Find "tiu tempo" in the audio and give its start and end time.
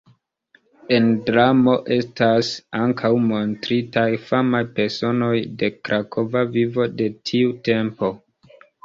7.33-8.11